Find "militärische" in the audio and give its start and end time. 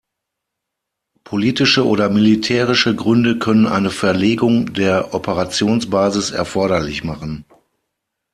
2.09-2.95